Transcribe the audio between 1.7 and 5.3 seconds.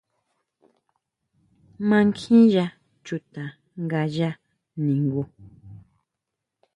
¿Mankjiya chuta ngaya ningu?